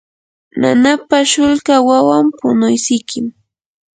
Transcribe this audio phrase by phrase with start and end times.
[0.61, 3.25] nanapa shulka wawan punuysikim.